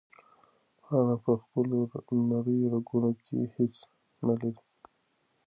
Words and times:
پاڼه 0.83 1.15
په 1.23 1.31
خپلو 1.41 1.77
نریو 2.29 2.71
رګونو 2.73 3.11
کې 3.25 3.37
هیڅ 3.55 3.75
نه 4.27 4.33
لري. 4.41 4.61